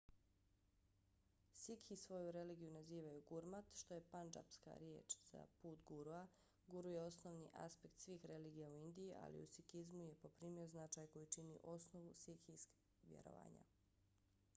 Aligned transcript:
sikhi 1.63 1.95
svoju 2.03 2.31
religiju 2.37 2.71
nazivaju 2.77 3.19
gurmat 3.27 3.75
što 3.81 3.97
je 3.99 4.03
pandžapska 4.13 4.73
riječ 4.85 5.17
za 5.31 5.43
put 5.61 5.83
gurua. 5.91 6.23
guru 6.67 6.93
je 6.95 7.03
osnovni 7.03 7.51
aspekt 7.67 7.99
svih 8.05 8.25
religija 8.35 8.69
u 8.73 8.79
indiji 8.89 9.13
ali 9.21 9.43
u 9.45 9.53
sikizmu 9.55 10.05
je 10.07 10.15
poprimio 10.27 10.67
značaj 10.77 11.07
koji 11.07 11.27
čini 11.39 11.59
osnovu 11.77 12.13
sikhskih 12.13 12.67
vjerovanja 13.01 13.65